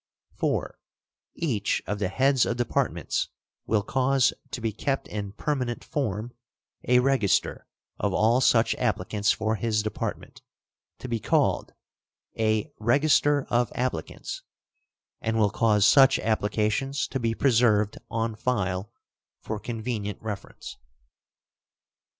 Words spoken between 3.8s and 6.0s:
cause to be kept in permanent